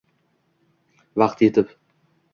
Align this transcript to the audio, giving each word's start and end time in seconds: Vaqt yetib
Vaqt 1.23 1.45
yetib 1.47 1.77